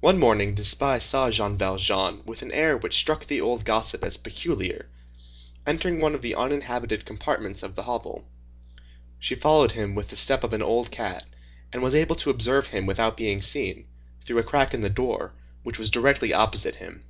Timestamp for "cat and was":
10.90-11.94